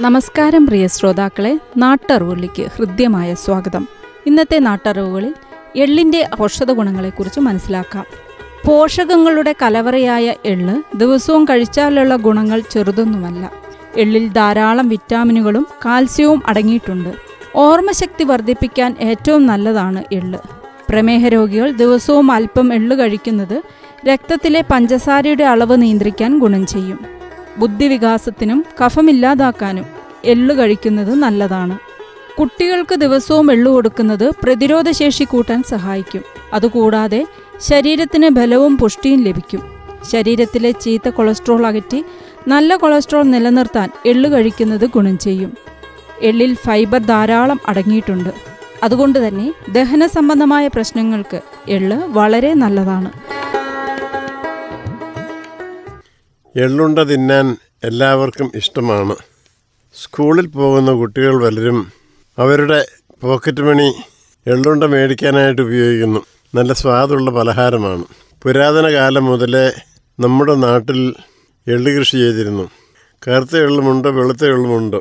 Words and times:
നമസ്കാരം 0.00 0.66
പ്രിയ 0.66 0.86
ശ്രോതാക്കളെ. 0.86 1.60
നാട്ടറിവുകളിലേക്ക് 1.76 2.66
ഹൃദ്യമായ 2.76 3.34
സ്വാഗതം. 3.34 3.88
ഇന്നത്തെ 4.26 4.58
നാട്ടറിവുകളിൽ 4.58 5.34
എള്ളിന്റെ 5.76 6.28
ഔഷധ 6.42 6.70
ഗുണങ്ങളെക്കുറിച്ച് 6.70 7.40
മനസ്സിലാക്കാം. 7.40 8.04
പോഷകങ്ങളുടെ 8.66 9.54
കലവറയായ 9.62 10.34
എള്ള് 10.44 10.98
ദിവസവും 10.98 11.44
കഴിച്ചാലുള്ള 11.44 12.16
ഗുണങ്ങൾ 12.16 12.62
ചെറുതൊന്നുമല്ല. 12.70 13.50
എള്ളിൽ 13.96 14.28
ധാരാളം 14.28 14.88
വിറ്റാമിനുകളും 14.88 15.66
കാൽസ്യവും 15.86 16.42
അടങ്ങിയിട്ടുണ്ട്. 16.46 17.08
ഓർമ്മശക്തി 17.56 18.24
വർദ്ധിപ്പിക്കാൻ 18.24 18.96
ഏറ്റവും 19.00 19.46
നല്ലതാണ് 19.46 20.04
എള്ള്. 20.12 20.38
പ്രമേഹ 20.88 21.28
രോഗികൾ 21.28 21.70
ദിവസവും 21.70 22.30
അല്പം 22.32 22.74
എള്ള് 22.74 22.98
കഴിക്കുന്നത് 22.98 23.62
രക്തത്തിലെ 24.06 24.64
പഞ്ചസാരയുടെ 24.70 25.44
അളവ് 25.44 25.82
നിയന്ത്രിക്കാൻ 25.82 26.38
ഗുണം 26.38 26.66
ചെയ്യും. 26.66 27.19
ബുദ്ധിവികാസത്തിനും 27.60 28.64
കഫമില്ലാതാക്കാനും 28.80 29.86
എള്ളു 30.24 30.54
കഴിക്കുന്നത് 30.54 31.14
നല്ലതാണ്. 31.14 31.78
കുട്ടികൾക്ക് 32.38 32.94
ദിവസവും 32.94 33.52
എള്ളു 33.52 33.70
കൊടുക്കുന്നത് 33.70 34.26
പ്രതിരോധശേഷി 34.42 35.24
കൂട്ടാൻ 35.24 35.62
സഹായിക്കും. 35.62 36.22
അതുകൂടാതെ 36.52 37.26
ശരീരത്തിന് 37.60 38.28
ബലവും 38.28 38.78
പുഷ്ടിയും 38.78 39.22
ലഭിക്കും. 39.22 39.62
ശരീരത്തിലെ 40.12 40.70
ചീത്ത 40.70 41.08
കൊളസ്ട്രോൾ 41.08 41.66
അകറ്റി 41.66 42.04
നല്ല 42.48 42.76
കൊളസ്ട്രോൾ 42.76 43.22
നിലനിർത്താൻ 43.22 43.88
എള്ളു 44.06 44.28
കഴിക്കുന്നത് 44.30 44.86
ഗുണം 44.86 45.18
ചെയ്യും. 45.18 45.52
എള്ളിൽ 46.22 46.54
ഫൈബർ 46.54 47.00
ധാരാളം 47.00 47.60
അടങ്ങിയിട്ടുണ്ട്. 47.68 48.30
അതുകൊണ്ട് 48.82 49.28
തന്നെ 49.28 49.54
ദഹന 49.72 50.06
സംബന്ധമായ 50.06 50.66
പ്രശ്നങ്ങൾക്ക് 50.66 51.40
എള്ള് 51.68 51.98
വളരെ 52.08 52.54
നല്ലതാണ്. 52.54 53.10
എള്ളുണ്ട 56.56 56.98
തിന്നാൻ 56.98 57.56
എല്ലാവർക്കും 57.84 58.52
ഇഷ്ടമാണ്. 58.54 59.16
സ്കൂളിൽ 59.94 60.46
പോകുന്ന 60.46 60.92
കുട്ടികൾ 60.92 61.42
പലരും 61.42 61.92
അവരുടെ 62.38 62.86
പോക്കറ്റ് 63.22 63.60
മണി 63.60 63.94
എള്ളുണ്ട 64.46 64.84
മേടിക്കാനായിട്ട് 64.84 65.62
ഉപയോഗിക്കുന്നു. 65.62 66.24
നല്ല 66.54 66.72
സ്വാദുള്ള 66.72 67.30
പലഹാരമാണ്. 67.30 68.04
പുരാതന 68.42 68.92
കാലം 68.92 69.24
മുതലേ 69.24 69.80
നമ്മുടെ 70.20 70.54
നാട്ടിൽ 70.54 71.14
എള്ളു 71.68 71.90
കൃഷി 71.90 72.16
ചെയ്തിരുന്നു. 72.16 72.70
കറുത്ത 73.28 73.56
എള്ളുമുണ്ട് 73.56 74.08
വെളുത്ത 74.08 74.44
എള്ളുമുണ്ട്. 74.44 74.96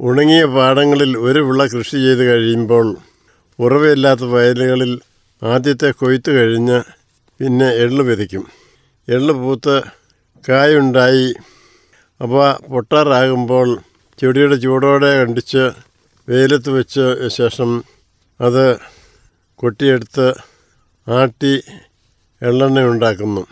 ഉണങ്ങിയ 0.00 0.44
പാടങ്ങളിൽ 0.44 1.18
ഒരു 1.18 1.38
വിള 1.38 1.66
കൃഷി 1.66 1.96
ചെയ്ത് 1.96 2.24
കഴിയുമ്പോൾ 2.24 2.96
ഉറവയില്ലാത്ത 3.58 4.20
വയലുകളിൽ 4.20 5.00
ആദ്യത്തെ 5.42 5.90
കൊയ്ത്ത് 5.90 6.30
കഴിഞ്ഞ് 6.30 6.82
പിന്നെ 7.38 7.68
എള്ള് 7.70 8.02
വിതയ്ക്കും 8.02 8.46
എള്ള് 9.08 9.34
പൂത്ത് 9.34 10.03
കായുണ്ടായി. 10.48 11.34
അപ്പോൾ 12.22 12.66
പൊട്ടാറാകുമ്പോൾ 12.66 13.78
ചെടിയുടെ 14.18 14.56
ചൂടോടെ 14.56 15.24
കണ്ടിച്ച് 15.24 15.70
വെയിലത്ത് 16.28 16.70
വെച്ച 16.70 17.00
ശേഷം 17.26 17.84
അത് 18.40 18.76
കൊട്ടിയെടുത്ത് 19.54 20.34
ആട്ടി 21.08 21.62
എള്ളെണ്ണ 22.42 22.80
ഉണ്ടാക്കുന്നു. 22.80 23.46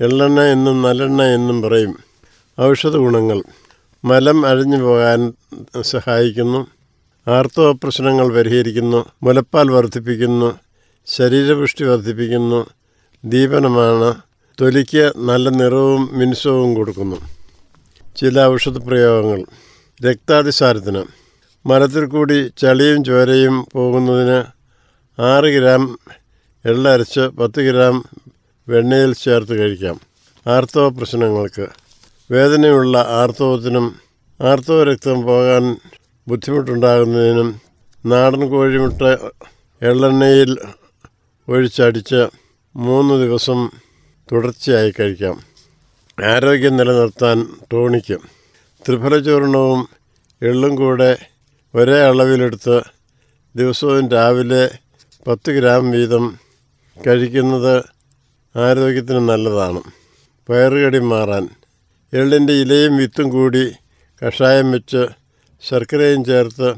എള്ളെണ്ണ 0.00 0.40
എന്നും 0.40 0.82
നല്ലെണ്ണ 0.82 1.22
എന്നും 1.22 1.62
പറയും. 1.62 1.98
ഔഷധ 2.60 2.96
ഗുണങ്ങൾ. 2.96 3.42
മലം 4.04 4.46
അഴിഞ്ഞു 4.46 4.82
പോകാൻ 4.82 5.32
സഹായിക്കുന്നു. 5.80 6.66
ആർത്തവ 7.28 7.72
പ്രശ്നങ്ങൾ 7.72 8.32
പരിഹരിക്കുന്നു. 8.32 9.06
മുലപ്പാൽ 9.22 9.70
വർദ്ധിപ്പിക്കുന്നു. 9.70 10.58
ശരീരപുഷ്ടി 11.06 11.84
വർദ്ധിപ്പിക്കുന്നു. 11.84 12.66
ദീപനമാണ് 13.24 14.29
തൊലിക്ക് 14.60 15.12
നല്ല 15.16 15.48
നിറവും 15.48 16.08
മിനുസവും 16.12 16.74
കൊടുക്കുന്നു. 16.74 17.16
ചില 18.16 18.40
ഔഷധ 18.40 18.78
പ്രയോഗങ്ങൾ. 18.78 19.44
രക്താതിസാരത്തിന്. 20.04 21.04
മരത്തിൽ 21.66 22.04
കൂടി 22.04 22.52
ചളിയും 22.58 23.04
ചോരയും 23.04 23.66
പോകുന്നതിന് 23.74 24.44
ആറ് 25.22 25.44
ഗ്രാം 25.44 25.98
എള്ളരച്ച് 26.64 27.20
പത്ത് 27.20 27.60
ഗ്രാം 27.60 28.04
വെണ്ണയിൽ 28.68 29.12
ചേർത്ത് 29.12 29.54
കഴിക്കാം. 29.54 30.00
ആർത്തവ 30.46 30.88
പ്രശ്നങ്ങൾക്ക്. 30.88 31.66
വേദനയുള്ള 32.30 32.98
ആർത്തവത്തിനും 32.98 33.96
ആർത്തവ 34.40 34.84
രക്തം 34.84 35.22
പോകാൻ 35.22 35.76
ബുദ്ധിമുട്ടുണ്ടാകുന്നതിനും 36.28 37.60
നാടൻ 38.06 38.48
കോഴിമുട്ട 38.48 39.02
എള്ളെണ്ണയിൽ 39.82 40.56
ഒഴിച്ചടിച്ച് 41.48 42.26
മൂന്ന് 42.76 43.14
ദിവസം 43.14 43.70
തുടർച്ചയായി 44.32 44.92
കഴിക്കാം. 45.00 45.40
ആരോഗ്യം 46.24 46.76
നിലനിർത്താൻ 46.76 47.46
ടോണിക്ക് 47.72 48.18
ത്രിഫലചൂർണവും 48.86 49.88
എള്ളും 50.42 50.76
കൂടെ 50.76 51.18
ഒരേ 51.74 52.00
അളവിലെടുത്ത് 52.00 52.82
ദിവസവും 53.56 54.08
രാവിലെ 54.08 54.70
പത്ത് 55.26 55.50
ഗ്രാം 55.50 55.90
വീതം 55.90 56.38
കഴിക്കുന്നത് 57.06 57.84
ആരോഗ്യത്തിന് 58.56 59.28
നല്ലതാണ്. 59.28 59.82
പയറുകടി 60.48 60.98
മാറാൻ 60.98 61.48
എള്ളിന്റെ 62.12 62.52
ഇലയും 62.52 62.96
വിത്തും 62.96 63.28
കൂടി 63.28 63.72
കഷായം 64.22 64.70
വെച്ച് 64.70 65.06
ശർക്കരയും 65.62 66.24
ചേർത്ത് 66.24 66.74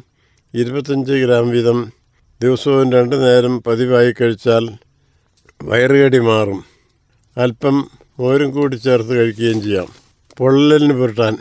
ഇരുപത്തഞ്ച് 0.55 1.13
ഗ്രാം 1.13 1.51
വീതം 1.51 1.93
ദിവസവും 2.41 2.93
രണ്ട് 2.93 3.25
നേരം 3.25 3.63
പതിവായി 3.63 4.13
കഴിച്ചാൽ 4.13 4.71
വയറുകടി 5.63 6.19
മാറും. 6.19 6.72
അല്പം 7.37 7.91
മോരും 8.21 8.51
കൂടി 8.51 8.77
ചേർത്ത് 8.77 9.09
കഴിക്കുകയും 9.09 9.63
ചെയ്യാം. 9.63 9.89
പൊള്ളലിന് 10.39 10.93
പുരട്ടാൻ. 10.93 11.37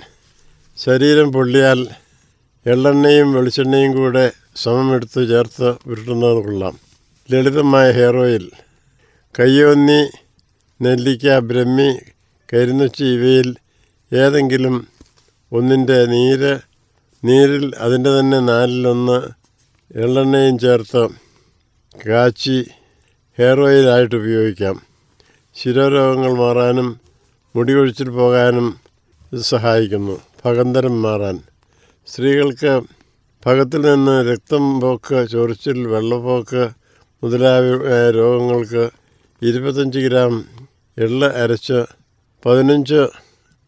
ശരീരം 0.77 1.31
പൊള്ളിയാൽ 1.31 1.87
എള്ളെണ്ണയും 2.65 3.33
വെളിച്ചെണ്ണയും 3.33 3.91
കൂടെ 3.95 4.31
സമമെടുത്ത് 4.55 5.29
ചേർത്ത് 5.29 5.73
പുരട്ടുന്നത് 5.73 6.43
കൊള്ളാം. 6.43 6.79
ലളിതമായ 7.31 7.91
ഹെയർ 7.91 8.17
ഓയിൽ. 8.17 8.51
കയ്യോന്നി 9.39 10.09
നെല്ലിക്ക 10.81 11.37
ബ്രഹ്മി 11.39 11.99
കരിന്നുച്ചി 12.53 13.03
ഇവയിൽ 13.03 13.55
ഏതെങ്കിലും 14.13 14.87
ഒന്നിന്റെ 15.51 16.05
നീര് 16.05 16.59
നീരിൽ 17.25 17.75
അതിന്റെ 17.75 18.19
തന്നെ 18.19 18.39
നാലിലൊന്ന് 18.39 19.19
എള്ളെണ്ണയും 19.95 20.59
ചേർത്ത് 20.59 21.07
കാച്ചി 22.07 22.65
ഹെയർ 23.37 23.59
ഓയിലായിട്ട് 23.59 24.15
ഉപയോഗിക്കാം. 24.15 24.90
ശിരോരോഗങ്ങൾ 25.55 26.33
മാറാനും 26.33 26.87
മുടി 27.55 27.73
ഒഴിച്ചിട്ട് 27.73 28.11
പോകാനും 28.11 28.67
ഇത് 29.33 29.41
സഹായിക്കുന്നു. 29.41 30.15
ഭഗന്തരം 30.45 31.01
മാറാൻ. 31.01 31.37
സ്ത്രീകൾക്ക് 32.07 32.71
ഭഗത്തിൽ 33.45 33.81
നിന്ന് 33.81 34.15
രക്തം 34.29 34.63
പോക്ക് 34.79 35.17
ചൊറിച്ചിൽ 35.31 35.87
വെള്ളപ്പോക്ക് 35.87 36.63
മുതലായ 37.23 38.09
രോഗങ്ങൾക്ക് 38.11 38.83
ഇരുപത്തഞ്ച് 39.41 39.99
ഗ്രാം 39.99 40.33
എള്ള് 40.97 41.29
അരച്ച് 41.41 41.79
പതിനഞ്ച് 42.45 43.01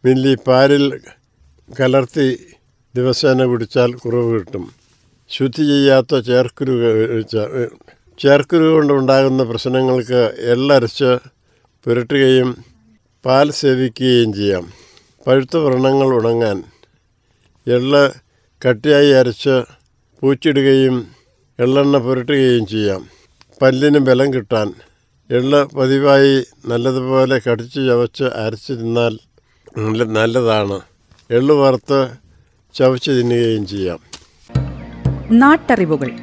മില്ലി 0.05 0.33
പാലിൽ 0.47 0.85
കലർത്തി 1.79 2.27
ദിവസേന 2.95 3.45
കുടിച്ചാൽ 3.45 3.91
കുറവ് 3.93 4.31
കിട്ടും. 4.33 4.65
ശുദ്ധി 5.29 5.63
ചെയ്യാത്ത 5.71 6.19
ചേർക്കുരു 6.29 6.73
ചേർക്കുരു 8.19 8.67
കൊണ്ടുണ്ടാകുന്ന 8.73 9.43
പ്രശ്നങ്ങൾക്ക് 9.43 10.21
എള്ളരച്ച് 10.53 11.11
പുരട്ടുകയും 11.85 12.63
പാൽ 13.25 13.51
സേവിക്കുകയും 13.51 14.33
ചെയ്യാം. 14.33 14.73
പഴുത്ത 15.27 15.57
വ്രണങ്ങൾ 15.57 16.07
ഉണങ്ങാൻ 16.07 16.63
എള്ള് 17.67 18.11
കട്ടിയായി 18.67 19.09
അരച്ച് 19.09 19.63
പൂച്ചിടുകയും 20.21 21.07
എള്ളെണ്ണ 21.59 21.97
പുരട്ടുകയും 21.97 22.65
ചെയ്യാം. 22.65 23.05
പല്ലിന് 23.61 23.99
ബലം 23.99 24.33
കിട്ടാൻ 24.33 24.73
എള്ള് 25.31 25.65
പതിവായി 25.65 26.45
നല്ലതുപോലെ 26.65 27.41
കടിച്ച് 27.49 27.75
ചവച്ച് 27.75 28.23
അരച്ച് 28.23 28.73
തിന്നാൽ 28.73 29.17
നല്ല 29.77 30.03
നല്ലതാണ്. 30.03 30.81
എള്ള് 31.31 31.53
വറുത്ത് 31.53 32.09
ചവച്ച് 32.73 33.11
തിന്നുകയും 33.11 33.67
ചെയ്യാം. 33.67 33.99
നാട്ടറിവുകൾ. 35.31 36.22